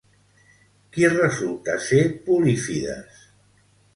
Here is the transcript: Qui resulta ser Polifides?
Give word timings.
Qui 0.95 1.09
resulta 1.11 1.75
ser 1.89 2.01
Polifides? 2.29 3.23